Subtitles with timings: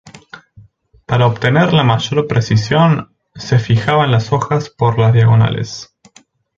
[1.05, 5.95] Para obtener la mayor precisión, se fijaban las hojas por las diagonales.